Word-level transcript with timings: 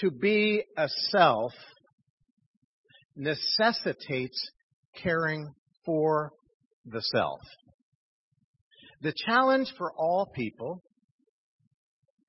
to 0.00 0.10
be 0.10 0.62
a 0.76 0.88
self 1.10 1.52
necessitates 3.16 4.50
caring 5.02 5.52
for 5.84 6.30
the 6.84 7.02
self. 7.02 7.40
The 9.00 9.12
challenge 9.26 9.72
for 9.76 9.92
all 9.96 10.26
people, 10.34 10.82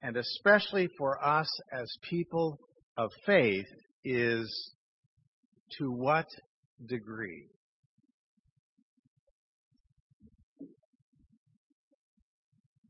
and 0.01 0.17
especially 0.17 0.87
for 0.97 1.23
us 1.23 1.47
as 1.71 1.91
people 2.09 2.57
of 2.97 3.09
faith, 3.25 3.66
is 4.04 4.73
to 5.77 5.91
what 5.91 6.25
degree? 6.86 7.45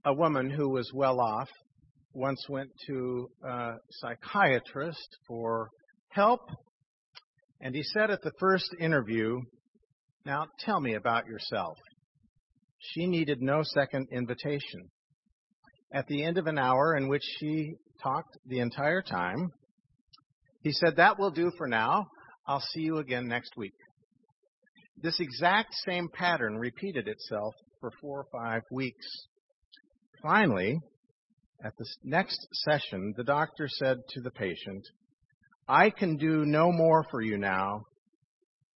A 0.05 0.13
woman 0.13 0.49
who 0.49 0.69
was 0.69 0.91
well 0.93 1.19
off 1.19 1.49
once 2.19 2.45
went 2.49 2.69
to 2.85 3.29
a 3.43 3.75
psychiatrist 3.91 5.17
for 5.25 5.69
help, 6.09 6.41
and 7.61 7.73
he 7.73 7.81
said 7.81 8.11
at 8.11 8.21
the 8.21 8.33
first 8.39 8.75
interview, 8.77 9.39
Now 10.25 10.45
tell 10.59 10.81
me 10.81 10.95
about 10.95 11.27
yourself. 11.27 11.77
She 12.79 13.07
needed 13.07 13.41
no 13.41 13.63
second 13.63 14.07
invitation. 14.11 14.89
At 15.93 16.07
the 16.07 16.23
end 16.23 16.37
of 16.37 16.47
an 16.47 16.59
hour 16.59 16.95
in 16.95 17.07
which 17.07 17.23
she 17.39 17.75
talked 18.03 18.37
the 18.45 18.59
entire 18.59 19.01
time, 19.01 19.51
he 20.61 20.73
said, 20.73 20.97
That 20.97 21.17
will 21.17 21.31
do 21.31 21.51
for 21.57 21.67
now. 21.67 22.07
I'll 22.45 22.63
see 22.73 22.81
you 22.81 22.97
again 22.97 23.27
next 23.29 23.55
week. 23.55 23.73
This 25.01 25.19
exact 25.21 25.73
same 25.87 26.09
pattern 26.13 26.57
repeated 26.57 27.07
itself 27.07 27.53
for 27.79 27.91
four 28.01 28.19
or 28.19 28.25
five 28.31 28.63
weeks. 28.71 29.07
Finally, 30.21 30.79
at 31.63 31.73
the 31.77 31.85
next 32.03 32.47
session, 32.51 33.13
the 33.17 33.23
doctor 33.23 33.67
said 33.67 33.97
to 34.09 34.21
the 34.21 34.31
patient, 34.31 34.83
I 35.67 35.89
can 35.89 36.17
do 36.17 36.45
no 36.45 36.71
more 36.71 37.05
for 37.11 37.21
you 37.21 37.37
now. 37.37 37.83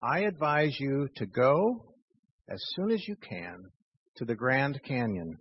I 0.03 0.21
advise 0.21 0.77
you 0.79 1.09
to 1.17 1.27
go 1.27 1.85
as 2.49 2.61
soon 2.75 2.91
as 2.91 3.07
you 3.07 3.17
can 3.17 3.63
to 4.17 4.25
the 4.25 4.35
Grand 4.35 4.81
Canyon 4.87 5.39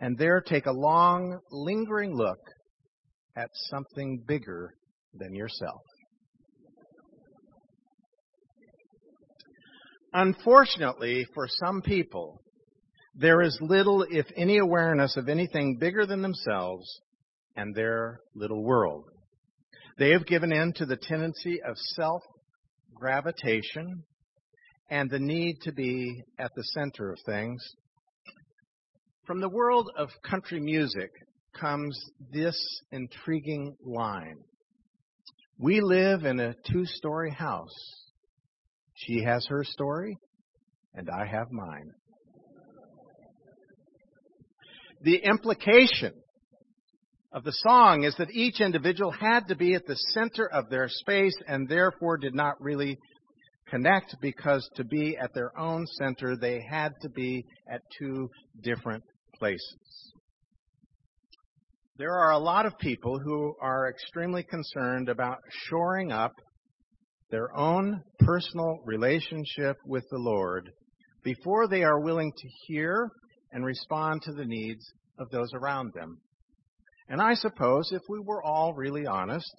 and 0.00 0.18
there 0.18 0.40
take 0.40 0.66
a 0.66 0.72
long, 0.72 1.38
lingering 1.50 2.14
look 2.14 2.38
at 3.36 3.48
something 3.70 4.22
bigger 4.26 4.74
than 5.14 5.34
yourself. 5.34 5.80
Unfortunately, 10.12 11.26
for 11.34 11.46
some 11.48 11.82
people, 11.82 12.40
there 13.20 13.42
is 13.42 13.58
little, 13.60 14.06
if 14.08 14.26
any, 14.36 14.58
awareness 14.58 15.16
of 15.16 15.28
anything 15.28 15.76
bigger 15.78 16.06
than 16.06 16.22
themselves 16.22 17.00
and 17.56 17.74
their 17.74 18.20
little 18.36 18.62
world. 18.62 19.06
They 19.98 20.10
have 20.10 20.24
given 20.24 20.52
in 20.52 20.72
to 20.74 20.86
the 20.86 20.96
tendency 20.96 21.60
of 21.60 21.76
self 21.76 22.22
gravitation 22.94 24.04
and 24.88 25.10
the 25.10 25.18
need 25.18 25.56
to 25.62 25.72
be 25.72 26.22
at 26.38 26.52
the 26.54 26.62
center 26.62 27.10
of 27.10 27.18
things. 27.26 27.60
From 29.26 29.40
the 29.40 29.48
world 29.48 29.90
of 29.98 30.10
country 30.22 30.60
music 30.60 31.10
comes 31.58 32.00
this 32.32 32.56
intriguing 32.92 33.76
line 33.84 34.38
We 35.58 35.80
live 35.80 36.24
in 36.24 36.38
a 36.38 36.54
two 36.70 36.86
story 36.86 37.32
house. 37.32 37.74
She 38.94 39.24
has 39.24 39.44
her 39.48 39.64
story, 39.64 40.16
and 40.94 41.10
I 41.10 41.26
have 41.26 41.50
mine. 41.50 41.90
The 45.02 45.16
implication 45.16 46.12
of 47.32 47.44
the 47.44 47.52
song 47.52 48.04
is 48.04 48.16
that 48.16 48.30
each 48.32 48.60
individual 48.60 49.12
had 49.12 49.46
to 49.48 49.54
be 49.54 49.74
at 49.74 49.86
the 49.86 49.96
center 50.14 50.48
of 50.48 50.70
their 50.70 50.88
space 50.88 51.36
and 51.46 51.68
therefore 51.68 52.16
did 52.16 52.34
not 52.34 52.60
really 52.60 52.98
connect 53.68 54.16
because 54.20 54.68
to 54.76 54.84
be 54.84 55.16
at 55.16 55.34
their 55.34 55.56
own 55.58 55.86
center, 55.86 56.36
they 56.36 56.60
had 56.68 56.94
to 57.02 57.08
be 57.08 57.44
at 57.70 57.82
two 57.98 58.28
different 58.62 59.04
places. 59.38 60.12
There 61.98 62.18
are 62.18 62.32
a 62.32 62.38
lot 62.38 62.66
of 62.66 62.78
people 62.78 63.18
who 63.18 63.54
are 63.60 63.90
extremely 63.90 64.42
concerned 64.42 65.08
about 65.08 65.38
shoring 65.68 66.12
up 66.12 66.32
their 67.30 67.54
own 67.56 68.02
personal 68.20 68.78
relationship 68.84 69.76
with 69.84 70.04
the 70.10 70.18
Lord 70.18 70.70
before 71.24 71.68
they 71.68 71.82
are 71.82 72.00
willing 72.00 72.32
to 72.32 72.48
hear 72.66 73.10
and 73.52 73.64
respond 73.64 74.22
to 74.22 74.32
the 74.32 74.44
needs 74.44 74.84
of 75.18 75.30
those 75.30 75.52
around 75.54 75.92
them. 75.94 76.18
And 77.08 77.20
I 77.20 77.34
suppose 77.34 77.90
if 77.92 78.02
we 78.08 78.18
were 78.20 78.42
all 78.42 78.74
really 78.74 79.06
honest, 79.06 79.52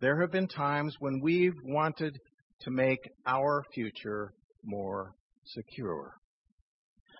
there 0.00 0.20
have 0.20 0.32
been 0.32 0.48
times 0.48 0.96
when 0.98 1.20
we've 1.22 1.54
wanted 1.64 2.18
to 2.62 2.70
make 2.70 2.98
our 3.26 3.64
future 3.72 4.32
more 4.64 5.12
secure. 5.44 6.14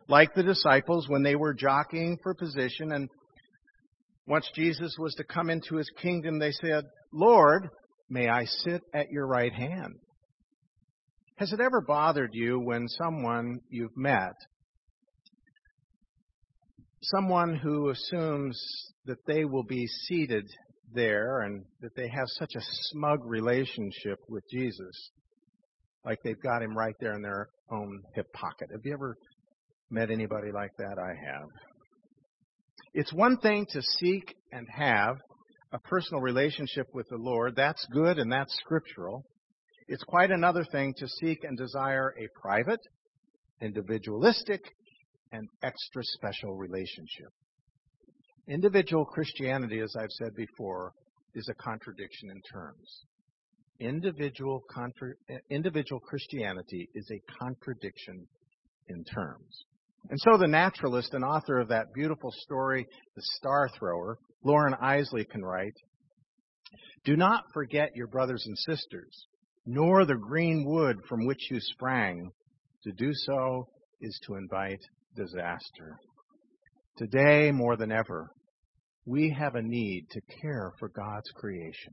Like 0.09 0.35
the 0.35 0.43
disciples 0.43 1.09
when 1.09 1.23
they 1.23 1.37
were 1.37 1.55
jockeying 1.55 2.19
for 2.23 2.35
position 2.35 2.93
and 2.93 3.09
once 4.27 4.49
Jesus 4.55 4.95
was 4.99 5.15
to 5.15 5.25
come 5.25 5.51
into 5.51 5.77
his 5.77 5.91
kingdom, 6.01 6.39
they 6.39 6.53
said, 6.53 6.85
Lord, 7.13 7.69
may 8.09 8.29
I 8.29 8.45
sit 8.45 8.83
at 8.95 9.11
your 9.11 9.27
right 9.27 9.53
hand? 9.53 9.95
Has 11.37 11.53
it 11.53 11.61
ever 11.61 11.81
bothered 11.81 12.31
you 12.33 12.61
when 12.61 12.87
someone 12.87 13.61
you've 13.71 13.97
met 13.97 14.35
someone 17.03 17.57
who 17.57 17.91
assumes 17.91 18.61
that 19.07 19.25
they 19.27 19.45
will 19.45 19.65
be 19.65 19.87
seated 19.87 20.47
there 20.93 21.41
and 21.41 21.65
that 21.81 21.95
they 21.97 22.09
have 22.09 22.27
such 22.27 22.55
a 22.57 22.61
smug 22.91 23.21
relationship 23.25 24.19
with 24.29 24.45
Jesus, 24.51 25.11
like 26.05 26.19
they've 26.25 26.43
got 26.43 26.63
him 26.63 26.77
right 26.77 26.95
there 27.01 27.15
in 27.15 27.23
their 27.23 27.49
own 27.71 28.03
hip 28.15 28.27
pocket. 28.33 28.69
Have 28.73 28.81
you 28.85 28.93
ever 28.93 29.17
met 29.91 30.11
anybody 30.11 30.53
like 30.53 30.73
that? 30.79 30.99
I 30.99 31.15
have. 31.27 31.49
It's 32.93 33.13
one 33.13 33.39
thing 33.39 33.67
to 33.71 33.83
seek 33.83 34.35
and 34.53 34.67
have 34.77 35.17
a 35.73 35.79
personal 35.79 36.21
relationship 36.21 36.87
with 36.93 37.07
the 37.09 37.17
Lord. 37.17 37.55
That's 37.57 37.87
good 37.93 38.19
and 38.19 38.31
that's 38.33 38.55
scriptural. 38.57 39.25
It's 39.87 40.03
quite 40.05 40.31
another 40.31 40.65
thing 40.71 40.95
to 40.99 41.09
seek 41.21 41.39
and 41.45 41.57
desire 41.57 42.13
a 42.19 42.41
private, 42.41 42.81
individualistic, 43.63 44.61
and 45.33 45.49
extra 45.63 46.03
special 46.05 46.57
relationship. 46.57 47.29
Individual 48.49 49.05
Christianity, 49.05 49.81
as 49.81 49.95
I've 49.99 50.11
said 50.11 50.35
before, 50.35 50.93
is 51.35 51.49
a 51.49 51.63
contradiction 51.63 52.31
in 52.31 52.41
terms. 52.53 53.05
Individual, 53.79 54.63
contra- 54.71 55.15
individual 55.51 56.01
Christianity 56.01 56.89
is 56.95 57.09
a 57.11 57.23
contradiction 57.43 58.27
in 58.89 59.05
terms. 59.05 59.65
And 60.09 60.19
so 60.21 60.37
the 60.37 60.49
naturalist 60.49 61.15
and 61.15 61.25
author 61.25 61.61
of 61.61 61.69
that 61.69 61.93
beautiful 61.95 62.33
story, 62.33 62.87
The 63.15 63.23
Star 63.37 63.69
Thrower, 63.79 64.19
Loren 64.43 64.75
Eiseley 64.83 65.29
can 65.29 65.43
write, 65.43 65.75
Do 67.05 67.17
not 67.17 67.45
forget 67.53 67.91
your 67.95 68.07
brothers 68.07 68.45
and 68.47 68.57
sisters, 68.59 69.27
nor 69.67 70.05
the 70.05 70.17
green 70.17 70.65
wood 70.67 70.97
from 71.09 71.27
which 71.27 71.51
you 71.51 71.59
sprang. 71.61 72.31
To 72.85 72.93
do 72.93 73.11
so 73.13 73.69
is 74.01 74.19
to 74.27 74.37
invite 74.37 74.81
disaster. 75.17 75.97
Today, 76.97 77.51
more 77.51 77.77
than 77.77 77.93
ever, 77.93 78.31
we 79.07 79.35
have 79.39 79.55
a 79.55 79.63
need 79.63 80.07
to 80.11 80.21
care 80.41 80.73
for 80.79 80.89
God's 80.89 81.31
creation. 81.35 81.93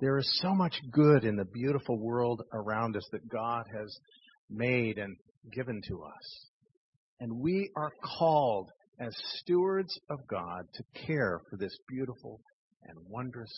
There 0.00 0.18
is 0.18 0.40
so 0.42 0.54
much 0.54 0.74
good 0.90 1.24
in 1.24 1.36
the 1.36 1.44
beautiful 1.44 1.98
world 1.98 2.42
around 2.52 2.96
us 2.96 3.06
that 3.12 3.28
God 3.28 3.64
has 3.76 3.94
made 4.48 4.98
and 4.98 5.16
given 5.52 5.80
to 5.88 6.02
us. 6.02 6.48
And 7.20 7.38
we 7.38 7.70
are 7.76 7.92
called 8.18 8.70
as 8.98 9.14
stewards 9.36 9.98
of 10.08 10.18
God 10.28 10.64
to 10.74 11.06
care 11.06 11.40
for 11.50 11.56
this 11.56 11.76
beautiful 11.88 12.40
and 12.84 12.96
wondrous 13.08 13.52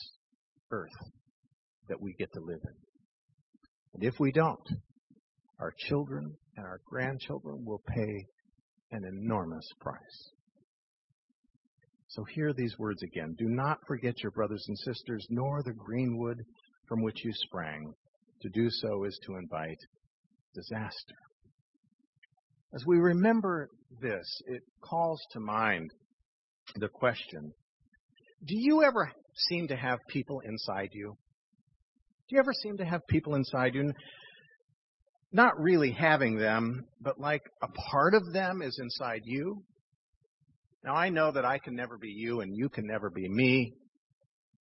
earth 0.70 0.90
that 1.88 2.00
we 2.00 2.14
get 2.18 2.32
to 2.32 2.40
live 2.40 2.60
in. 2.62 2.74
And 3.94 4.04
if 4.04 4.14
we 4.18 4.32
don't, 4.32 4.68
our 5.62 5.72
children 5.78 6.34
and 6.56 6.66
our 6.66 6.80
grandchildren 6.84 7.64
will 7.64 7.82
pay 7.86 8.26
an 8.90 9.04
enormous 9.04 9.64
price. 9.80 10.30
So 12.08 12.24
hear 12.24 12.52
these 12.52 12.76
words 12.78 13.00
again. 13.04 13.36
Do 13.38 13.48
not 13.48 13.78
forget 13.86 14.22
your 14.22 14.32
brothers 14.32 14.64
and 14.66 14.76
sisters, 14.76 15.24
nor 15.30 15.62
the 15.62 15.72
greenwood 15.72 16.38
from 16.88 17.00
which 17.00 17.24
you 17.24 17.30
sprang. 17.32 17.94
To 18.42 18.48
do 18.48 18.68
so 18.70 19.04
is 19.04 19.18
to 19.24 19.36
invite 19.36 19.78
disaster. 20.52 21.14
As 22.74 22.84
we 22.84 22.98
remember 22.98 23.68
this, 24.00 24.26
it 24.48 24.62
calls 24.82 25.20
to 25.30 25.38
mind 25.38 25.92
the 26.74 26.88
question 26.88 27.52
Do 28.44 28.56
you 28.56 28.82
ever 28.82 29.12
seem 29.48 29.68
to 29.68 29.76
have 29.76 30.00
people 30.08 30.40
inside 30.40 30.88
you? 30.92 31.16
Do 32.28 32.36
you 32.36 32.40
ever 32.40 32.52
seem 32.52 32.78
to 32.78 32.84
have 32.84 33.06
people 33.08 33.36
inside 33.36 33.76
you? 33.76 33.92
Not 35.32 35.58
really 35.60 35.90
having 35.90 36.36
them, 36.36 36.84
but 37.00 37.18
like 37.18 37.42
a 37.62 37.68
part 37.68 38.14
of 38.14 38.32
them 38.32 38.62
is 38.62 38.78
inside 38.80 39.22
you. 39.24 39.62
Now 40.84 40.94
I 40.94 41.08
know 41.08 41.32
that 41.32 41.44
I 41.44 41.58
can 41.58 41.74
never 41.74 41.96
be 41.96 42.08
you 42.08 42.40
and 42.40 42.56
you 42.56 42.68
can 42.68 42.86
never 42.86 43.10
be 43.10 43.28
me, 43.28 43.74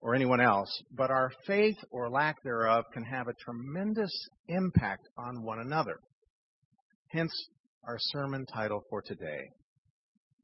or 0.01 0.15
anyone 0.15 0.41
else, 0.41 0.81
but 0.91 1.11
our 1.11 1.31
faith 1.45 1.77
or 1.91 2.09
lack 2.09 2.41
thereof 2.43 2.85
can 2.91 3.03
have 3.03 3.27
a 3.27 3.33
tremendous 3.33 4.11
impact 4.47 5.07
on 5.17 5.43
one 5.43 5.59
another. 5.59 5.99
Hence, 7.09 7.31
our 7.87 7.97
sermon 7.99 8.45
title 8.51 8.83
for 8.89 9.01
today 9.01 9.49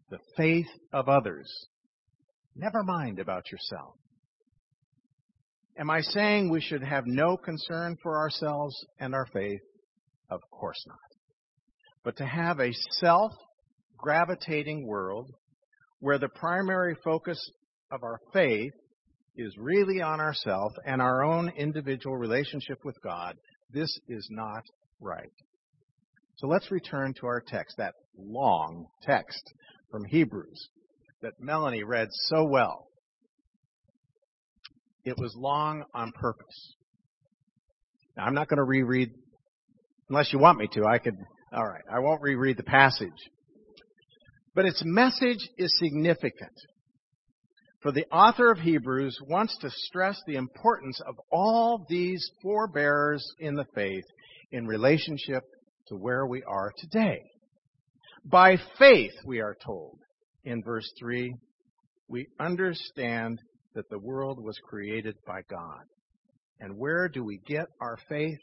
The 0.09 0.19
Faith 0.35 0.68
of 0.94 1.09
Others. 1.09 1.50
Never 2.56 2.83
mind 2.83 3.19
about 3.19 3.51
yourself. 3.51 3.95
Am 5.79 5.89
I 5.89 6.01
saying 6.01 6.50
we 6.50 6.62
should 6.62 6.83
have 6.83 7.06
no 7.06 7.38
concern 7.38 7.97
for 8.01 8.18
ourselves 8.18 8.75
and 9.00 9.13
our 9.13 9.27
faith? 9.33 9.62
Of 10.29 10.41
course 10.51 10.83
not. 10.88 10.97
But 12.03 12.18
to 12.18 12.25
have 12.25 12.59
a 12.59 12.74
self 13.00 13.31
gravitating 13.97 14.85
world 14.85 15.31
where 16.00 16.19
the 16.19 16.29
primary 16.29 16.95
focus 17.03 17.39
of 17.91 18.03
our 18.03 18.19
faith 18.33 18.74
is 19.35 19.56
really 19.57 20.01
on 20.01 20.19
ourselves 20.19 20.75
and 20.85 21.01
our 21.01 21.24
own 21.24 21.50
individual 21.57 22.18
relationship 22.18 22.79
with 22.83 22.95
God, 23.03 23.35
this 23.71 23.97
is 24.07 24.27
not 24.31 24.63
right. 25.00 25.31
So 26.38 26.47
let's 26.47 26.71
return 26.71 27.13
to 27.19 27.27
our 27.27 27.41
text, 27.45 27.77
that 27.77 27.95
long 28.18 28.88
text 29.03 29.41
from 29.91 30.06
Hebrews 30.06 30.69
that 31.21 31.33
Melanie 31.39 31.83
read 31.83 32.09
so 32.12 32.44
well. 32.44 32.88
It 35.03 35.18
was 35.18 35.33
long 35.35 35.83
on 35.94 36.12
purpose. 36.12 36.75
Now, 38.15 38.25
I'm 38.25 38.33
not 38.33 38.50
going 38.50 38.57
to 38.57 38.63
reread, 38.63 39.12
unless 40.09 40.31
you 40.31 40.39
want 40.39 40.59
me 40.59 40.68
to. 40.74 40.86
I 40.86 40.98
could, 40.98 41.15
all 41.54 41.65
right, 41.65 41.83
I 41.92 42.00
won't 42.00 42.21
reread 42.21 42.57
the 42.57 42.63
passage. 42.63 43.09
But 44.56 44.65
its 44.65 44.81
message 44.86 45.48
is 45.57 45.74
significant. 45.77 46.54
For 47.81 47.92
the 47.92 48.07
author 48.12 48.51
of 48.51 48.57
Hebrews 48.57 49.18
wants 49.27 49.56
to 49.59 49.69
stress 49.69 50.19
the 50.25 50.36
importance 50.36 51.00
of 51.07 51.15
all 51.31 51.86
these 51.88 52.27
forebearers 52.42 53.24
in 53.39 53.56
the 53.56 53.68
faith 53.75 54.06
in 54.51 54.65
relationship 54.65 55.44
to 55.88 55.95
where 55.95 56.25
we 56.25 56.44
are 56.44 56.71
today. 56.77 57.21
By 58.25 58.57
faith, 58.80 59.13
we 59.25 59.42
are 59.42 59.56
told 59.63 60.00
in 60.44 60.63
verse 60.63 60.92
3, 61.00 61.33
we 62.10 62.27
understand 62.39 63.39
that 63.75 63.89
the 63.89 64.00
world 64.00 64.44
was 64.44 64.57
created 64.68 65.15
by 65.25 65.42
God. 65.50 65.83
And 66.60 66.77
where 66.77 67.07
do 67.07 67.24
we 67.24 67.39
get 67.45 67.68
our 67.80 67.98
faith? 68.10 68.39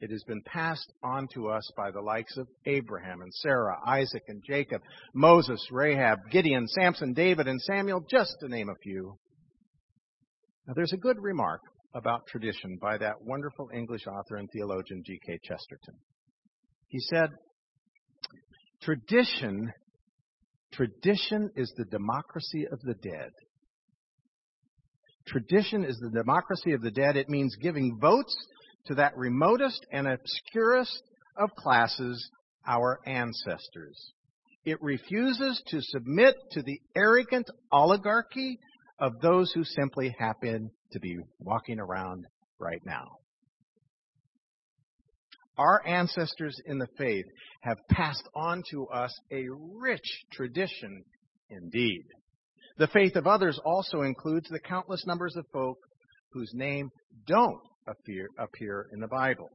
It 0.00 0.10
has 0.10 0.22
been 0.24 0.42
passed 0.42 0.92
on 1.02 1.28
to 1.34 1.48
us 1.48 1.70
by 1.76 1.90
the 1.90 2.00
likes 2.00 2.36
of 2.36 2.48
Abraham 2.66 3.22
and 3.22 3.32
Sarah, 3.32 3.78
Isaac 3.86 4.24
and 4.28 4.42
Jacob, 4.46 4.82
Moses, 5.14 5.66
Rahab, 5.70 6.18
Gideon, 6.30 6.66
Samson, 6.68 7.14
David, 7.14 7.46
and 7.46 7.60
Samuel, 7.62 8.04
just 8.10 8.34
to 8.40 8.48
name 8.48 8.68
a 8.68 8.74
few. 8.82 9.16
Now, 10.66 10.74
there's 10.74 10.92
a 10.92 10.98
good 10.98 11.18
remark 11.20 11.60
about 11.94 12.26
tradition 12.26 12.78
by 12.80 12.98
that 12.98 13.22
wonderful 13.22 13.70
English 13.72 14.06
author 14.06 14.36
and 14.36 14.48
theologian 14.50 15.02
G.K. 15.06 15.38
Chesterton. 15.44 15.94
He 16.88 16.98
said, 17.00 17.30
Tradition, 18.82 19.72
tradition 20.72 21.50
is 21.56 21.72
the 21.76 21.84
democracy 21.84 22.66
of 22.70 22.80
the 22.82 22.94
dead. 22.94 23.30
Tradition 25.26 25.84
is 25.84 25.98
the 26.00 26.10
democracy 26.10 26.72
of 26.72 26.82
the 26.82 26.90
dead. 26.90 27.16
It 27.16 27.30
means 27.30 27.56
giving 27.56 27.98
votes 27.98 28.36
to 28.86 28.94
that 28.96 29.16
remotest 29.16 29.86
and 29.92 30.06
obscurest 30.06 31.02
of 31.36 31.50
classes, 31.56 32.30
our 32.66 33.00
ancestors. 33.06 34.12
It 34.64 34.82
refuses 34.82 35.62
to 35.68 35.80
submit 35.82 36.36
to 36.52 36.62
the 36.62 36.80
arrogant 36.96 37.50
oligarchy 37.70 38.58
of 38.98 39.20
those 39.20 39.52
who 39.52 39.64
simply 39.64 40.14
happen 40.18 40.70
to 40.92 41.00
be 41.00 41.18
walking 41.38 41.78
around 41.78 42.24
right 42.58 42.80
now. 42.86 43.04
Our 45.56 45.86
ancestors 45.86 46.58
in 46.66 46.78
the 46.78 46.88
faith 46.98 47.26
have 47.62 47.78
passed 47.90 48.26
on 48.34 48.62
to 48.70 48.86
us 48.88 49.14
a 49.30 49.44
rich 49.78 50.24
tradition 50.32 51.04
indeed. 51.50 52.02
The 52.78 52.88
faith 52.88 53.14
of 53.14 53.26
others 53.26 53.60
also 53.64 54.02
includes 54.02 54.48
the 54.48 54.58
countless 54.58 55.06
numbers 55.06 55.36
of 55.36 55.44
folk 55.52 55.78
whose 56.32 56.50
name 56.54 56.90
don't 57.26 57.60
appear, 57.86 58.28
appear 58.38 58.86
in 58.92 59.00
the 59.00 59.08
Bible, 59.08 59.50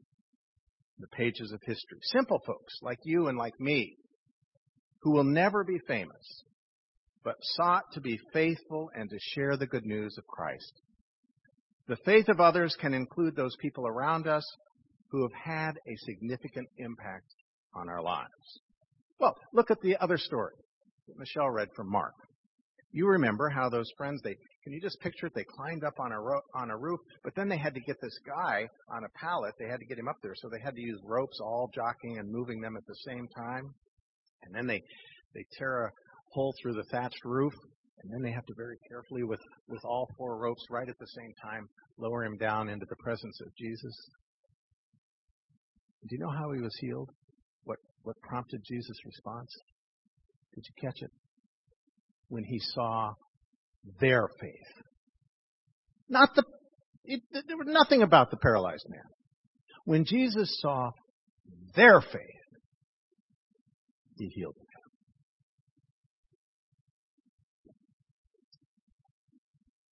the 0.99 1.07
pages 1.07 1.51
of 1.51 1.59
history. 1.63 1.99
Simple 2.03 2.39
folks 2.45 2.73
like 2.81 2.99
you 3.03 3.27
and 3.27 3.37
like 3.37 3.59
me, 3.59 3.95
who 5.01 5.11
will 5.11 5.23
never 5.23 5.63
be 5.63 5.79
famous, 5.87 6.43
but 7.23 7.35
sought 7.41 7.83
to 7.93 8.01
be 8.01 8.19
faithful 8.33 8.89
and 8.95 9.09
to 9.09 9.17
share 9.19 9.57
the 9.57 9.67
good 9.67 9.85
news 9.85 10.15
of 10.17 10.27
Christ. 10.27 10.73
The 11.87 11.97
faith 12.05 12.27
of 12.29 12.39
others 12.39 12.75
can 12.79 12.93
include 12.93 13.35
those 13.35 13.55
people 13.61 13.87
around 13.87 14.27
us 14.27 14.45
who 15.11 15.23
have 15.23 15.33
had 15.33 15.71
a 15.87 15.95
significant 16.05 16.67
impact 16.77 17.33
on 17.73 17.89
our 17.89 18.01
lives. 18.01 18.61
Well, 19.19 19.35
look 19.53 19.71
at 19.71 19.81
the 19.81 19.97
other 19.97 20.17
story 20.17 20.53
that 21.07 21.17
Michelle 21.17 21.49
read 21.49 21.69
from 21.75 21.91
Mark. 21.91 22.13
You 22.91 23.07
remember 23.07 23.49
how 23.49 23.69
those 23.69 23.89
friends, 23.97 24.21
they, 24.23 24.35
can 24.63 24.73
you 24.73 24.81
just 24.81 24.99
picture 24.99 25.27
it? 25.27 25.33
They 25.33 25.45
climbed 25.45 25.83
up 25.83 25.99
on 25.99 26.11
a, 26.11 26.19
ro- 26.19 26.41
on 26.53 26.69
a 26.69 26.77
roof, 26.77 26.99
but 27.23 27.33
then 27.35 27.47
they 27.47 27.57
had 27.57 27.73
to 27.75 27.79
get 27.79 27.95
this 28.01 28.17
guy 28.25 28.67
on 28.89 29.03
a 29.03 29.09
pallet. 29.17 29.53
They 29.57 29.67
had 29.67 29.79
to 29.79 29.85
get 29.85 29.97
him 29.97 30.07
up 30.07 30.17
there. 30.21 30.35
So 30.35 30.49
they 30.49 30.59
had 30.59 30.75
to 30.75 30.81
use 30.81 30.99
ropes 31.05 31.39
all 31.41 31.69
jockeying 31.73 32.17
and 32.19 32.29
moving 32.29 32.59
them 32.59 32.75
at 32.75 32.85
the 32.85 32.95
same 33.07 33.27
time. 33.35 33.73
And 34.43 34.53
then 34.53 34.67
they, 34.67 34.81
they 35.33 35.45
tear 35.57 35.85
a 35.85 35.91
hole 36.33 36.53
through 36.61 36.73
the 36.73 36.83
thatched 36.91 37.23
roof. 37.23 37.53
And 38.01 38.11
then 38.13 38.21
they 38.21 38.31
have 38.31 38.45
to 38.45 38.53
very 38.55 38.77
carefully, 38.87 39.23
with, 39.23 39.41
with 39.67 39.83
all 39.83 40.09
four 40.17 40.37
ropes 40.37 40.65
right 40.69 40.87
at 40.87 40.99
the 40.99 41.07
same 41.07 41.33
time, 41.43 41.67
lower 41.97 42.23
him 42.23 42.37
down 42.37 42.69
into 42.69 42.85
the 42.89 42.95
presence 42.97 43.39
of 43.41 43.47
Jesus. 43.57 43.95
Do 46.07 46.15
you 46.15 46.19
know 46.19 46.31
how 46.31 46.51
he 46.53 46.61
was 46.61 46.75
healed? 46.79 47.09
What, 47.65 47.77
what 48.03 48.15
prompted 48.21 48.61
Jesus' 48.65 48.97
response? 49.05 49.49
Did 50.55 50.63
you 50.65 50.87
catch 50.87 51.01
it? 51.01 51.11
when 52.29 52.43
he 52.43 52.59
saw 52.59 53.13
their 53.99 54.27
faith. 54.39 54.83
Not 56.09 56.29
the, 56.35 56.43
it, 57.05 57.21
there 57.31 57.57
was 57.57 57.67
nothing 57.67 58.01
about 58.01 58.31
the 58.31 58.37
paralyzed 58.37 58.85
man. 58.89 59.03
When 59.85 60.05
Jesus 60.05 60.59
saw 60.61 60.91
their 61.75 62.01
faith, 62.01 62.39
he 64.17 64.27
healed 64.27 64.55
him. 64.57 64.65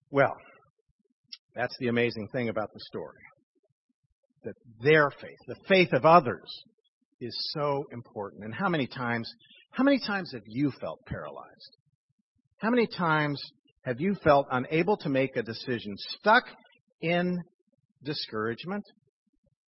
Well, 0.10 0.36
that's 1.56 1.75
the 1.80 1.88
amazing 1.88 2.28
thing 2.31 2.50
about 2.50 2.69
the 2.74 2.80
story. 2.80 3.13
That 4.44 4.54
their 4.81 5.09
faith, 5.09 5.38
the 5.47 5.56
faith 5.68 5.94
of 5.94 6.06
others, 6.06 6.47
is 7.19 7.35
so 7.54 7.85
important. 7.92 8.44
And 8.44 8.54
how 8.54 8.69
many 8.69 8.88
times, 8.88 9.30
how 9.71 9.83
many 9.83 10.00
times 10.00 10.31
have 10.33 10.44
you 10.45 10.71
felt 10.80 11.00
paralyzed? 11.07 11.78
How 12.59 12.69
many 12.69 12.88
times 12.88 13.42
have 13.87 14.01
you 14.01 14.15
felt 14.21 14.47
unable 14.51 14.97
to 14.97 15.07
make 15.07 15.37
a 15.37 15.41
decision, 15.41 15.95
stuck 16.19 16.44
in 16.99 17.41
discouragement, 18.03 18.83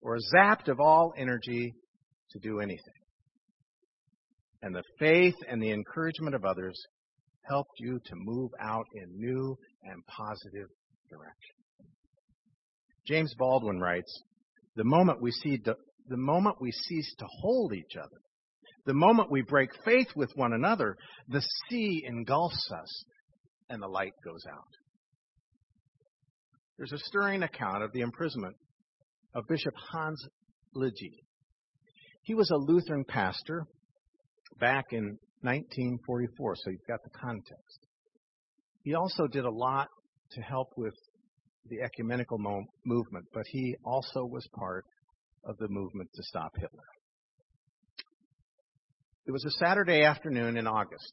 or 0.02 0.18
zapped 0.34 0.70
of 0.70 0.80
all 0.80 1.14
energy 1.16 1.76
to 2.32 2.40
do 2.40 2.60
anything? 2.60 2.82
And 4.64 4.74
the 4.74 4.82
faith 4.98 5.36
and 5.48 5.62
the 5.62 5.70
encouragement 5.70 6.34
of 6.34 6.46
others 6.46 6.76
helped 7.44 7.76
you 7.78 8.00
to 8.08 8.16
move 8.16 8.50
out 8.60 8.88
in 8.96 9.20
new 9.20 9.56
and 9.84 10.04
positive 10.08 10.68
direction. 11.12 11.56
James 13.06 13.36
Baldwin 13.38 13.80
writes, 13.80 14.12
the 14.76 14.84
moment 14.84 15.22
we 15.22 15.30
see 15.30 15.62
the 15.64 16.18
moment 16.18 16.56
we 16.60 16.72
cease 16.72 17.14
to 17.20 17.26
hold 17.42 17.72
each 17.74 17.96
other 17.96 18.18
the 18.88 18.94
moment 18.94 19.30
we 19.30 19.42
break 19.42 19.70
faith 19.84 20.08
with 20.16 20.32
one 20.36 20.54
another, 20.54 20.96
the 21.28 21.44
sea 21.70 22.06
engulfs 22.08 22.72
us 22.72 23.04
and 23.70 23.82
the 23.82 23.88
light 23.88 24.14
goes 24.24 24.44
out. 24.50 24.68
There's 26.78 26.94
a 26.94 27.00
stirring 27.00 27.44
account 27.44 27.84
of 27.84 27.92
the 27.92 28.02
imprisonment 28.02 28.56
of 29.34 29.48
Bishop 29.48 29.74
Hans 29.92 30.24
Lilje. 30.76 31.14
He 32.24 32.36
was 32.36 32.50
a 32.52 32.58
Lutheran 32.58 33.04
pastor 33.04 33.66
back 34.60 34.86
in 34.92 35.18
1944, 35.42 36.56
so 36.56 36.70
you've 36.70 36.80
got 36.88 37.00
the 37.04 37.18
context. 37.18 37.80
He 38.84 38.94
also 38.94 39.28
did 39.28 39.46
a 39.46 39.52
lot 39.52 39.88
to 40.32 40.42
help 40.42 40.70
with 40.78 40.94
the 41.70 41.82
ecumenical 41.82 42.38
mo- 42.38 42.66
movement, 42.86 43.26
but 43.34 43.44
he 43.48 43.76
also 43.84 44.26
was 44.26 44.48
part 44.56 44.86
of 45.44 45.58
the 45.58 45.68
movement 45.70 46.10
to 46.14 46.24
stop 46.24 46.52
Hitler. 46.56 46.84
It 49.26 49.32
was 49.32 49.46
a 49.46 49.52
Saturday 49.52 50.04
afternoon 50.04 50.58
in 50.58 50.68
August, 50.68 51.12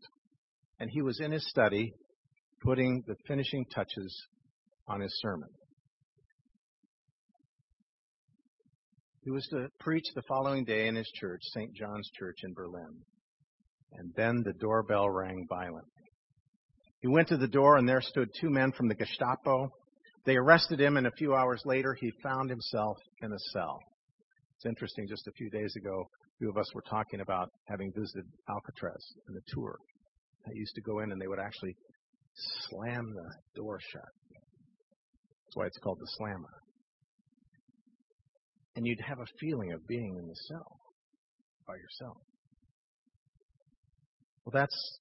and 0.78 0.88
he 0.90 1.02
was 1.02 1.20
in 1.20 1.32
his 1.32 1.48
study 1.48 1.92
putting 2.64 3.02
the 3.06 3.14
finishing 3.28 3.66
touches 3.74 4.26
on 4.88 5.00
his 5.00 5.14
sermon. 5.20 5.48
He 9.22 9.30
was 9.30 9.46
to 9.50 9.68
preach 9.80 10.04
the 10.14 10.22
following 10.28 10.64
day 10.64 10.86
in 10.86 10.94
his 10.96 11.10
church, 11.14 11.40
St. 11.54 11.74
John's 11.74 12.10
Church 12.18 12.38
in 12.42 12.52
Berlin. 12.52 13.02
And 13.92 14.12
then 14.16 14.42
the 14.44 14.52
doorbell 14.54 15.08
rang 15.08 15.46
violently. 15.48 15.90
He 17.00 17.08
went 17.08 17.28
to 17.28 17.36
the 17.36 17.48
door, 17.48 17.76
and 17.76 17.88
there 17.88 18.00
stood 18.00 18.28
two 18.40 18.50
men 18.50 18.72
from 18.72 18.88
the 18.88 18.94
Gestapo 18.94 19.70
They 20.26 20.36
arrested 20.36 20.80
him, 20.80 20.96
and 20.96 21.06
a 21.06 21.12
few 21.18 21.34
hours 21.34 21.60
later, 21.66 21.94
he 22.00 22.10
found 22.22 22.48
himself 22.48 22.96
in 23.22 23.30
a 23.30 23.38
cell. 23.52 23.78
It's 24.56 24.64
interesting, 24.66 25.06
just 25.06 25.26
a 25.26 25.32
few 25.32 25.50
days 25.50 25.74
ago, 25.76 26.00
a 26.00 26.38
few 26.38 26.48
of 26.48 26.56
us 26.56 26.74
were 26.74 26.84
talking 26.88 27.20
about 27.20 27.50
having 27.68 27.92
visited 27.94 28.24
Alcatraz 28.48 29.04
in 29.28 29.36
a 29.36 29.54
tour. 29.54 29.76
I 30.46 30.50
used 30.54 30.74
to 30.76 30.80
go 30.80 31.00
in, 31.00 31.12
and 31.12 31.20
they 31.20 31.26
would 31.26 31.38
actually 31.38 31.76
slam 32.68 33.12
the 33.14 33.60
door 33.60 33.78
shut. 33.80 34.02
That's 34.02 35.56
why 35.56 35.66
it's 35.66 35.78
called 35.78 35.98
the 36.00 36.08
slammer. 36.16 36.60
And 38.76 38.86
you'd 38.86 39.00
have 39.06 39.20
a 39.20 39.26
feeling 39.38 39.72
of 39.72 39.86
being 39.86 40.16
in 40.18 40.26
the 40.26 40.36
cell 40.48 40.80
by 41.66 41.74
yourself. 41.74 42.16
Well, 44.44 44.52
that's 44.52 44.98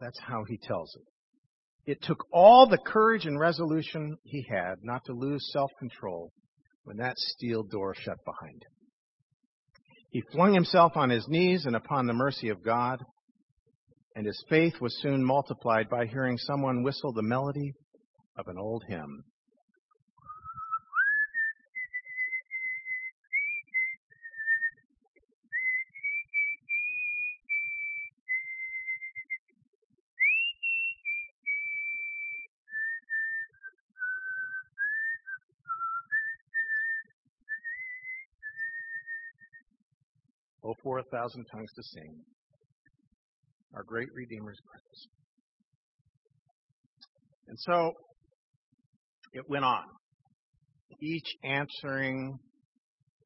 that's 0.00 0.20
how 0.20 0.44
he 0.46 0.58
tells 0.58 0.94
it. 0.96 1.90
It 1.90 2.02
took 2.02 2.26
all 2.32 2.68
the 2.68 2.78
courage 2.78 3.26
and 3.26 3.38
resolution 3.38 4.16
he 4.24 4.44
had 4.48 4.76
not 4.82 5.04
to 5.06 5.12
lose 5.12 5.50
self-control 5.52 6.32
when 6.84 6.98
that 6.98 7.16
steel 7.16 7.62
door 7.62 7.94
shut 7.94 8.18
behind 8.24 8.62
him. 8.62 8.72
He 10.10 10.22
flung 10.32 10.54
himself 10.54 10.92
on 10.96 11.10
his 11.10 11.26
knees 11.28 11.64
and 11.66 11.76
upon 11.76 12.06
the 12.06 12.12
mercy 12.12 12.48
of 12.48 12.64
God, 12.64 13.02
and 14.16 14.24
his 14.24 14.42
faith 14.48 14.72
was 14.80 14.98
soon 15.02 15.22
multiplied 15.22 15.90
by 15.90 16.06
hearing 16.06 16.38
someone 16.38 16.82
whistle 16.82 17.12
the 17.12 17.22
melody 17.22 17.74
of 18.38 18.48
an 18.48 18.56
old 18.56 18.82
hymn. 18.88 19.22
Oh, 40.64 40.74
for 40.82 40.98
a 40.98 41.02
thousand 41.04 41.44
tongues 41.52 41.70
to 41.74 41.82
sing 41.82 42.24
our 43.76 43.84
great 43.84 44.08
Redeemer's 44.14 44.58
praise. 44.70 45.08
And 47.48 47.58
so 47.60 47.92
it 49.34 49.44
went 49.48 49.64
on, 49.64 49.84
each 51.00 51.28
answering 51.44 52.38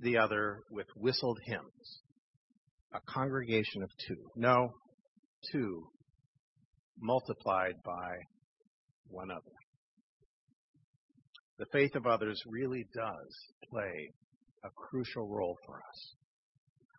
the 0.00 0.18
other 0.18 0.58
with 0.70 0.86
whistled 0.96 1.38
hymns. 1.46 2.00
A 2.92 3.00
congregation 3.08 3.84
of 3.84 3.90
two. 4.08 4.16
No, 4.34 4.70
two 5.52 5.84
multiplied 6.98 7.74
by 7.84 8.16
one 9.06 9.30
other. 9.30 9.40
The 11.58 11.66
faith 11.72 11.94
of 11.94 12.06
others 12.06 12.42
really 12.46 12.84
does 12.94 13.36
play 13.70 14.10
a 14.64 14.68
crucial 14.76 15.28
role 15.28 15.56
for 15.64 15.76
us. 15.76 16.14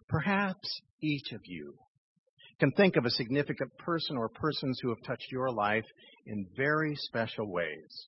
Perhaps 0.07 0.81
each 1.01 1.33
of 1.33 1.41
you 1.45 1.75
can 2.61 2.71
think 2.73 2.95
of 2.95 3.05
a 3.05 3.09
significant 3.09 3.75
person 3.79 4.15
or 4.15 4.29
persons 4.29 4.79
who 4.81 4.89
have 4.89 5.01
touched 5.03 5.31
your 5.31 5.49
life 5.49 5.85
in 6.27 6.45
very 6.55 6.95
special 6.95 7.51
ways, 7.51 8.05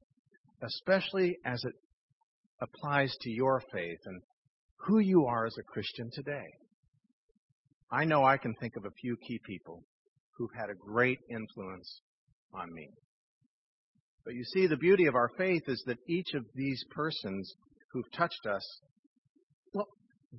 especially 0.62 1.36
as 1.44 1.60
it 1.64 1.74
applies 2.62 3.12
to 3.22 3.32
your 3.32 3.64
faith 3.74 3.98
and 4.06 4.22
who 4.86 5.00
you 5.00 5.26
are 5.26 5.48
as 5.48 5.56
a 5.58 5.64
Christian 5.64 6.12
today. 6.14 6.46
I 7.92 8.06
know 8.06 8.24
I 8.24 8.38
can 8.38 8.54
think 8.60 8.76
of 8.78 8.86
a 8.86 8.92
few 9.02 9.18
key 9.28 9.40
people 9.44 9.82
who've 10.38 10.54
had 10.56 10.70
a 10.70 10.76
great 10.76 11.18
influence 11.32 12.02
on 12.54 12.72
me. 12.72 12.90
But 14.24 14.36
you 14.36 14.44
see, 14.44 14.68
the 14.68 14.78
beauty 14.78 15.08
of 15.08 15.16
our 15.16 15.32
faith 15.36 15.64
is 15.68 15.84
that 15.88 15.98
each 16.08 16.36
of 16.36 16.46
these 16.54 16.86
persons 16.92 17.52
who've 17.92 18.12
touched 18.16 18.46
us 18.48 18.64
well, 19.74 19.88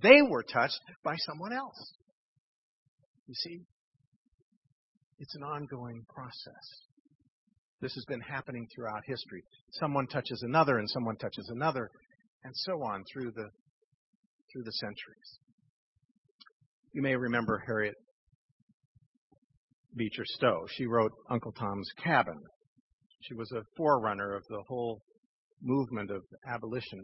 they 0.01 0.23
were 0.23 0.45
touched 0.45 0.79
by 1.03 1.17
someone 1.17 1.53
else. 1.53 1.95
You 3.27 3.35
see, 3.35 3.61
it's 5.25 5.35
an 5.37 5.43
ongoing 5.43 6.05
process. 6.15 6.67
This 7.81 7.95
has 7.95 8.05
been 8.05 8.21
happening 8.21 8.67
throughout 8.75 9.01
history. 9.07 9.43
Someone 9.81 10.07
touches 10.07 10.43
another 10.43 10.77
and 10.77 10.89
someone 10.91 11.17
touches 11.17 11.49
another 11.49 11.89
and 12.45 12.53
so 12.55 12.73
on 12.83 13.03
through 13.11 13.31
the 13.31 13.49
through 14.53 14.65
the 14.65 14.73
centuries. 14.73 15.39
You 16.93 17.01
may 17.01 17.17
remember 17.17 17.63
Harriet 17.67 17.95
Beecher 19.97 20.25
Stowe. 20.27 20.67
She 20.77 20.85
wrote 20.85 21.13
Uncle 21.31 21.53
Tom's 21.53 21.89
Cabin. 22.03 22.39
She 23.23 23.33
was 23.33 23.51
a 23.53 23.63
forerunner 23.79 24.35
of 24.35 24.43
the 24.51 24.63
whole 24.69 25.01
movement 25.63 26.11
of 26.11 26.21
abolition 26.47 27.01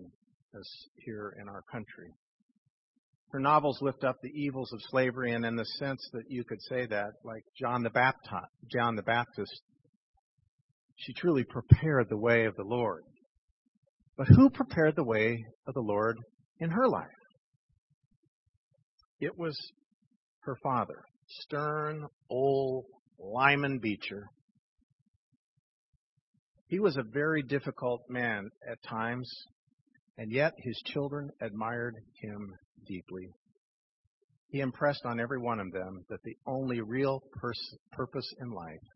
here 1.07 1.33
in 1.41 1.49
our 1.49 1.63
country. 1.73 2.13
Her 3.33 3.39
novels 3.39 3.81
lift 3.81 4.03
up 4.03 4.17
the 4.21 4.33
evils 4.35 4.73
of 4.73 4.81
slavery, 4.91 5.33
and 5.33 5.45
in 5.45 5.55
the 5.55 5.65
sense 5.65 6.01
that 6.13 6.29
you 6.29 6.43
could 6.45 6.61
say 6.63 6.87
that, 6.87 7.13
like 7.25 7.45
John 7.57 7.85
the 7.85 7.91
Baptist, 7.91 8.35
John 8.73 8.97
the 8.97 9.03
Baptist, 9.03 9.63
she 10.97 11.13
truly 11.13 11.45
prepared 11.45 12.09
the 12.09 12.19
way 12.19 12.47
of 12.47 12.57
the 12.57 12.65
Lord. 12.65 13.05
But 14.17 14.27
who 14.27 14.51
prepared 14.51 14.97
the 14.97 15.05
way 15.05 15.45
of 15.67 15.75
the 15.75 15.81
Lord 15.81 16.17
in 16.59 16.71
her 16.71 16.89
life? 16.89 17.07
It 19.21 19.39
was 19.39 19.57
her 20.41 20.57
father, 20.63 21.05
stern 21.29 22.07
old 22.29 22.87
Lyman 23.19 23.79
Beecher. 23.79 24.27
He 26.67 26.81
was 26.81 26.97
a 26.97 27.03
very 27.03 27.43
difficult 27.43 28.03
man 28.09 28.51
at 28.69 28.83
times, 28.83 29.31
and 30.19 30.33
yet 30.33 30.55
his 30.59 30.81
children 30.85 31.31
admired 31.41 31.95
him 32.21 32.55
deeply. 32.87 33.29
He 34.49 34.61
impressed 34.61 35.05
on 35.05 35.21
every 35.21 35.39
one 35.39 35.61
of 35.61 35.73
them 35.73 36.05
that 36.09 36.23
the 36.25 36.37
only 36.47 36.81
real 36.81 37.23
pers- 37.41 37.77
purpose 37.93 38.29
in 38.41 38.51
life 38.51 38.87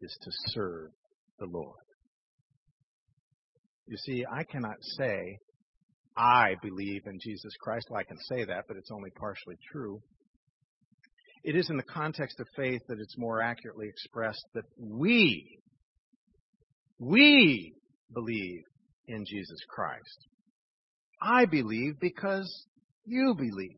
is 0.00 0.16
to 0.22 0.30
serve 0.50 0.90
the 1.38 1.46
Lord. 1.46 1.76
You 3.86 3.96
see, 3.96 4.24
I 4.30 4.44
cannot 4.44 4.76
say 4.98 5.38
I 6.16 6.56
believe 6.62 7.02
in 7.06 7.18
Jesus 7.20 7.52
Christ. 7.60 7.86
Well, 7.90 8.00
I 8.00 8.04
can 8.04 8.18
say 8.28 8.44
that, 8.44 8.64
but 8.68 8.76
it's 8.76 8.90
only 8.90 9.10
partially 9.18 9.56
true. 9.72 10.00
It 11.42 11.56
is 11.56 11.70
in 11.70 11.78
the 11.78 11.82
context 11.82 12.38
of 12.38 12.46
faith 12.54 12.82
that 12.88 12.98
it's 13.00 13.16
more 13.16 13.40
accurately 13.40 13.88
expressed 13.88 14.44
that 14.54 14.64
we, 14.78 15.58
we 16.98 17.72
believe 18.12 18.60
in 19.06 19.24
Jesus 19.26 19.58
Christ. 19.68 20.26
I 21.22 21.46
believe 21.46 21.94
because 22.00 22.66
you 23.10 23.34
believe, 23.34 23.76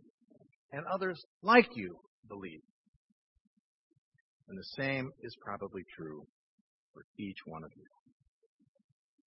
and 0.72 0.84
others 0.92 1.20
like 1.42 1.68
you 1.74 1.96
believe. 2.28 2.60
And 4.48 4.58
the 4.58 4.82
same 4.82 5.10
is 5.22 5.34
probably 5.42 5.82
true 5.96 6.22
for 6.92 7.02
each 7.18 7.38
one 7.46 7.64
of 7.64 7.70
you. 7.74 7.86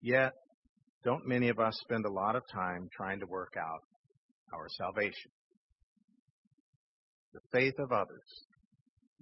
Yet, 0.03 0.33
don't 1.03 1.27
many 1.27 1.49
of 1.49 1.59
us 1.59 1.79
spend 1.81 2.05
a 2.05 2.13
lot 2.13 2.37
of 2.37 2.43
time 2.53 2.89
trying 2.95 3.21
to 3.21 3.27
work 3.27 3.55
out 3.59 3.81
our 4.53 4.69
salvation? 4.69 5.31
The 7.33 7.41
faith 7.51 7.79
of 7.79 7.91
others, 7.91 8.45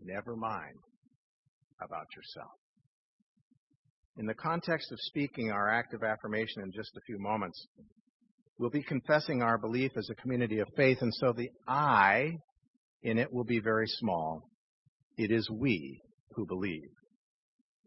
never 0.03 0.35
mind 0.35 0.77
about 1.81 2.07
yourself. 2.17 2.53
In 4.17 4.27
the 4.27 4.35
context 4.35 4.91
of 4.91 4.99
speaking 5.01 5.51
our 5.51 5.71
active 5.71 6.03
affirmation 6.03 6.63
in 6.63 6.73
just 6.73 6.91
a 6.97 7.01
few 7.07 7.19
moments, 7.19 7.67
We'll 8.59 8.71
be 8.71 8.83
confessing 8.83 9.43
our 9.43 9.59
belief 9.59 9.93
as 9.97 10.09
a 10.11 10.15
community 10.15 10.61
of 10.61 10.69
faith, 10.77 10.99
and 11.01 11.13
so 11.15 11.33
the 11.33 11.51
I 11.67 12.39
in 13.03 13.19
it 13.19 13.33
will 13.33 13.45
be 13.45 13.61
very 13.61 13.87
small. 13.87 14.43
It 15.17 15.31
is 15.31 15.49
we 15.51 16.01
who 16.35 16.47
believe. 16.47 16.89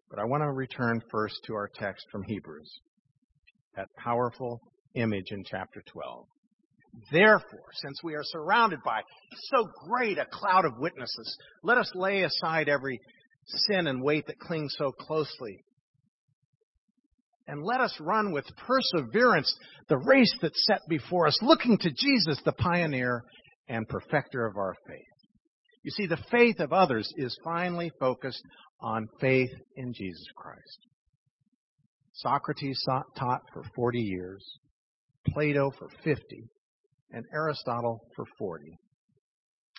But 0.10 0.19
I 0.19 0.25
want 0.25 0.43
to 0.43 0.51
return 0.51 1.01
first 1.12 1.36
to 1.45 1.53
our 1.53 1.69
text 1.74 2.05
from 2.12 2.24
Hebrews, 2.24 2.69
that 3.75 3.88
powerful 3.98 4.60
image 4.95 5.31
in 5.31 5.43
chapter 5.45 5.81
12. 5.91 6.25
Therefore, 7.12 7.72
since 7.74 8.01
we 8.03 8.15
are 8.15 8.24
surrounded 8.24 8.79
by 8.84 9.01
so 9.51 9.67
great 9.88 10.17
a 10.17 10.25
cloud 10.25 10.65
of 10.65 10.79
witnesses, 10.79 11.38
let 11.63 11.77
us 11.77 11.91
lay 11.93 12.24
aside 12.24 12.69
every 12.69 13.00
sin 13.45 13.88
and 13.88 14.01
weight 14.01 14.27
that 14.27 14.39
clings 14.39 14.74
so 14.77 14.91
closely 14.91 15.63
and 17.48 17.64
let 17.64 17.82
us 17.82 17.96
run 18.00 18.32
with 18.32 18.46
perseverance 18.58 19.54
the 19.88 19.98
race 19.98 20.34
that's 20.42 20.66
set 20.66 20.82
before 20.90 21.28
us, 21.28 21.38
looking 21.42 21.78
to 21.78 21.90
Jesus, 21.90 22.40
the 22.44 22.54
pioneer 22.54 23.24
and 23.68 23.88
perfecter 23.88 24.46
of 24.46 24.58
our 24.58 24.75
faith. 24.88 25.00
You 25.84 25.92
see, 25.92 26.08
the 26.08 26.24
faith 26.32 26.60
of 26.60 26.74
others 26.74 27.12
is 27.18 27.38
finally 27.44 27.92
focused 28.00 28.42
on 28.82 29.08
faith 29.22 29.52
in 29.75 29.94
Jesus 29.94 30.25
Christ. 30.36 30.80
Socrates 32.14 32.84
taught 33.18 33.42
for 33.54 33.64
40 33.75 34.00
years, 34.00 34.44
Plato 35.28 35.72
for 35.78 35.90
50, 36.04 36.50
and 37.12 37.25
Aristotle 37.34 38.00
for 38.16 38.25
40. 38.40 38.78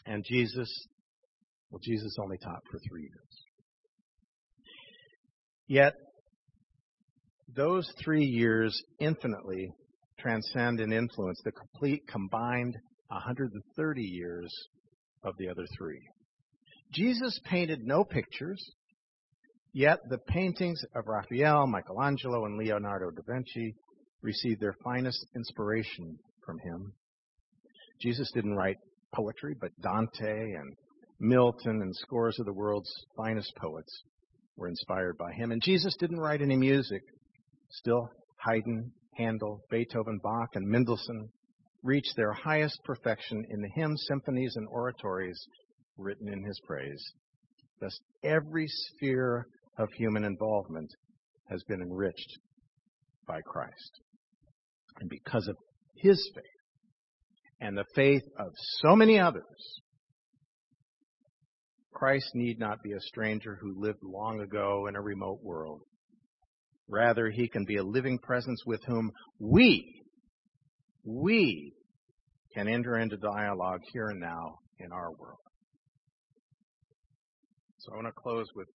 And 0.06 0.24
Jesus, 0.24 0.70
well, 1.70 1.80
Jesus 1.82 2.16
only 2.22 2.38
taught 2.38 2.62
for 2.70 2.78
three 2.88 3.02
years. 3.02 3.44
Yet, 5.66 5.94
those 7.54 7.90
three 8.02 8.24
years 8.24 8.82
infinitely 9.00 9.70
transcend 10.18 10.80
and 10.80 10.92
influence 10.92 11.40
the 11.44 11.52
complete 11.52 12.02
combined 12.08 12.76
130 13.08 14.02
years 14.02 14.52
of 15.22 15.34
the 15.38 15.48
other 15.48 15.66
three. 15.76 16.00
Jesus 16.92 17.40
painted 17.44 17.80
no 17.84 18.04
pictures, 18.04 18.64
yet 19.72 19.98
the 20.08 20.18
paintings 20.18 20.82
of 20.94 21.06
Raphael, 21.06 21.66
Michelangelo, 21.66 22.46
and 22.46 22.58
Leonardo 22.58 23.10
da 23.10 23.22
Vinci 23.26 23.74
received 24.22 24.60
their 24.60 24.74
finest 24.84 25.26
inspiration 25.34 26.18
from 26.44 26.58
him. 26.58 26.92
Jesus 28.00 28.30
didn't 28.32 28.54
write 28.54 28.76
poetry, 29.14 29.54
but 29.60 29.70
Dante 29.80 30.52
and 30.52 30.76
Milton 31.18 31.82
and 31.82 31.94
scores 31.96 32.38
of 32.38 32.46
the 32.46 32.52
world's 32.52 32.92
finest 33.16 33.52
poets 33.56 34.02
were 34.56 34.68
inspired 34.68 35.16
by 35.18 35.32
him. 35.32 35.50
And 35.50 35.62
Jesus 35.62 35.96
didn't 35.98 36.20
write 36.20 36.42
any 36.42 36.56
music. 36.56 37.02
Still, 37.70 38.08
Haydn, 38.46 38.92
Handel, 39.16 39.60
Beethoven, 39.70 40.20
Bach, 40.22 40.50
and 40.54 40.66
Mendelssohn 40.66 41.28
reached 41.82 42.14
their 42.16 42.32
highest 42.32 42.78
perfection 42.84 43.44
in 43.48 43.60
the 43.60 43.70
hymns, 43.74 44.04
symphonies, 44.08 44.54
and 44.56 44.66
oratories 44.68 45.38
written 45.96 46.28
in 46.28 46.44
his 46.44 46.60
praise. 46.66 47.02
Thus, 47.80 47.98
every 48.22 48.66
sphere 48.66 49.46
of 49.78 49.88
human 49.92 50.24
involvement 50.24 50.90
has 51.50 51.62
been 51.64 51.80
enriched 51.80 52.38
by 53.26 53.40
Christ. 53.42 54.00
And 55.00 55.10
because 55.10 55.46
of 55.48 55.56
his 55.96 56.30
faith 56.34 56.44
and 57.60 57.76
the 57.76 57.84
faith 57.94 58.22
of 58.38 58.52
so 58.80 58.96
many 58.96 59.18
others, 59.18 59.80
Christ 61.92 62.30
need 62.34 62.58
not 62.58 62.82
be 62.82 62.92
a 62.92 63.00
stranger 63.00 63.58
who 63.60 63.80
lived 63.80 64.02
long 64.02 64.40
ago 64.40 64.86
in 64.86 64.96
a 64.96 65.00
remote 65.00 65.38
world. 65.42 65.80
Rather, 66.88 67.30
he 67.30 67.48
can 67.48 67.64
be 67.64 67.76
a 67.76 67.84
living 67.84 68.18
presence 68.18 68.62
with 68.64 68.80
whom 68.86 69.10
we, 69.40 70.02
we 71.04 71.72
can 72.54 72.68
enter 72.68 72.96
into 72.96 73.16
dialogue 73.16 73.80
here 73.92 74.08
and 74.08 74.20
now 74.20 74.54
in 74.78 74.92
our 74.92 75.10
world. 75.18 75.38
So 77.78 77.92
I 77.92 77.96
want 77.96 78.06
to 78.08 78.12
close 78.12 78.46
with 78.54 78.68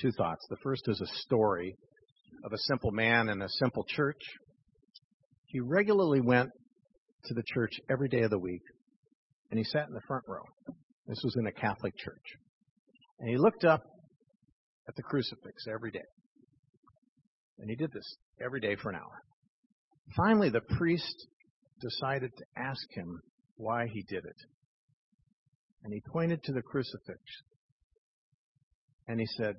two 0.00 0.12
thoughts. 0.12 0.44
The 0.48 0.56
first 0.62 0.88
is 0.88 1.00
a 1.00 1.18
story 1.20 1.74
of 2.44 2.52
a 2.52 2.58
simple 2.58 2.90
man 2.90 3.28
in 3.28 3.42
a 3.42 3.48
simple 3.48 3.84
church. 3.88 4.20
He 5.46 5.60
regularly 5.60 6.20
went 6.20 6.50
to 7.26 7.34
the 7.34 7.42
church 7.54 7.72
every 7.90 8.08
day 8.08 8.22
of 8.22 8.30
the 8.30 8.38
week, 8.38 8.62
and 9.50 9.58
he 9.58 9.64
sat 9.64 9.86
in 9.86 9.94
the 9.94 10.00
front 10.06 10.24
row. 10.26 10.42
This 11.06 11.20
was 11.22 11.36
in 11.38 11.46
a 11.46 11.52
Catholic 11.52 11.96
church. 11.96 12.24
And 13.20 13.28
he 13.28 13.36
looked 13.36 13.64
up 13.64 13.82
at 14.88 14.96
the 14.96 15.02
crucifix 15.02 15.66
every 15.72 15.90
day. 15.90 16.00
And 17.62 17.70
he 17.70 17.76
did 17.76 17.92
this 17.92 18.16
every 18.44 18.60
day 18.60 18.74
for 18.74 18.90
an 18.90 18.96
hour. 18.96 19.22
Finally, 20.16 20.50
the 20.50 20.60
priest 20.76 21.14
decided 21.80 22.32
to 22.36 22.44
ask 22.60 22.82
him 22.90 23.20
why 23.56 23.86
he 23.86 24.02
did 24.02 24.24
it. 24.24 24.36
And 25.84 25.92
he 25.92 26.02
pointed 26.12 26.42
to 26.42 26.52
the 26.52 26.60
crucifix. 26.60 27.20
And 29.06 29.20
he 29.20 29.26
said, 29.26 29.54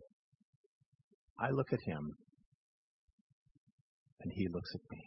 I 1.39 1.51
look 1.51 1.72
at 1.72 1.79
him, 1.86 2.12
and 4.22 4.31
he 4.33 4.50
looks 4.50 4.69
at 4.75 4.81
me. 4.91 5.03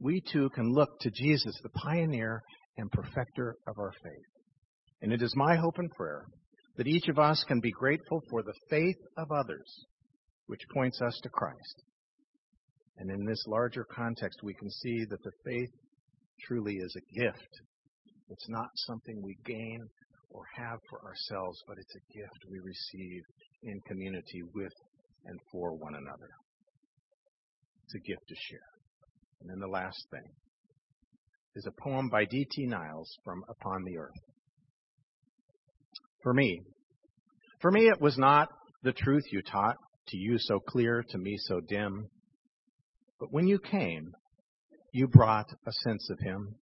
We 0.00 0.22
too 0.32 0.50
can 0.50 0.72
look 0.72 0.90
to 1.00 1.10
Jesus, 1.10 1.58
the 1.62 1.70
pioneer 1.70 2.42
and 2.76 2.90
perfecter 2.90 3.56
of 3.68 3.78
our 3.78 3.92
faith. 4.02 4.42
And 5.02 5.12
it 5.12 5.22
is 5.22 5.34
my 5.36 5.54
hope 5.54 5.78
and 5.78 5.90
prayer 5.90 6.24
that 6.76 6.88
each 6.88 7.08
of 7.08 7.18
us 7.18 7.44
can 7.46 7.60
be 7.60 7.70
grateful 7.70 8.20
for 8.28 8.42
the 8.42 8.54
faith 8.68 8.98
of 9.16 9.28
others, 9.30 9.86
which 10.46 10.60
points 10.72 11.00
us 11.00 11.18
to 11.22 11.28
Christ. 11.28 11.82
And 12.98 13.10
in 13.10 13.24
this 13.26 13.44
larger 13.46 13.84
context, 13.84 14.40
we 14.42 14.54
can 14.54 14.70
see 14.70 15.04
that 15.10 15.22
the 15.22 15.32
faith 15.44 15.70
truly 16.46 16.76
is 16.76 16.96
a 16.96 17.20
gift. 17.20 17.50
It's 18.28 18.48
not 18.48 18.68
something 18.74 19.20
we 19.22 19.36
gain 19.44 19.80
or 20.30 20.42
have 20.56 20.78
for 20.88 21.00
ourselves, 21.04 21.58
but 21.66 21.78
it's 21.78 21.94
a 21.94 22.18
gift 22.18 22.50
we 22.50 22.58
receive 22.58 23.22
in 23.62 23.80
community 23.86 24.42
with 24.54 24.72
and 25.26 25.38
for 25.52 25.74
one 25.74 25.94
another. 25.94 26.30
It's 27.84 27.94
a 27.94 28.08
gift 28.08 28.22
to 28.28 28.34
share. 28.34 28.70
And 29.40 29.50
then 29.50 29.60
the 29.60 29.72
last 29.72 30.02
thing 30.10 30.32
is 31.54 31.66
a 31.66 31.82
poem 31.82 32.08
by 32.08 32.24
D.T. 32.24 32.66
Niles 32.66 33.10
from 33.24 33.42
Upon 33.48 33.82
the 33.84 33.98
Earth. 33.98 34.10
For 36.22 36.34
me, 36.34 36.60
for 37.60 37.70
me 37.70 37.88
it 37.88 38.00
was 38.00 38.18
not 38.18 38.48
the 38.82 38.92
truth 38.92 39.24
you 39.30 39.42
taught, 39.42 39.76
to 40.08 40.16
you 40.16 40.38
so 40.38 40.60
clear, 40.60 41.04
to 41.10 41.18
me 41.18 41.36
so 41.38 41.60
dim. 41.60 42.08
But 43.18 43.32
when 43.32 43.46
you 43.46 43.58
came, 43.58 44.12
you 44.92 45.08
brought 45.08 45.50
a 45.66 45.72
sense 45.84 46.08
of 46.10 46.18
him, 46.18 46.54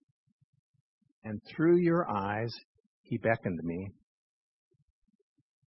and 1.25 1.41
through 1.49 1.77
your 1.77 2.09
eyes 2.09 2.55
he 3.03 3.19
beckoned 3.19 3.61
me, 3.63 3.91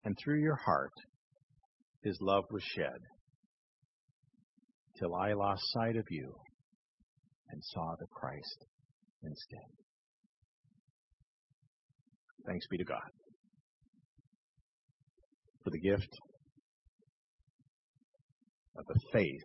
and 0.05 0.17
through 0.23 0.41
your 0.41 0.57
heart 0.57 0.93
his 2.03 2.19
love 2.21 2.45
was 2.51 2.63
shed, 2.63 2.99
till 4.99 5.15
I 5.15 5.33
lost 5.33 5.63
sight 5.73 5.97
of 5.97 6.07
you 6.11 6.35
and 7.51 7.63
saw 7.63 7.95
the 7.99 8.07
Christ 8.07 8.65
instead. 9.23 9.69
Thanks 12.47 12.67
be 12.69 12.79
to 12.79 12.85
God 12.85 13.11
for 15.65 15.71
the 15.71 15.81
gift 15.81 16.09
of 18.79 18.87
the 18.87 19.01
faith 19.13 19.43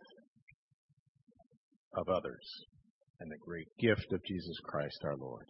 of 1.94 2.08
others 2.08 2.46
and 3.20 3.30
the 3.30 3.36
great 3.44 3.68
gift 3.78 4.12
of 4.12 4.20
Jesus 4.26 4.56
Christ 4.64 4.98
our 5.04 5.16
Lord. 5.16 5.46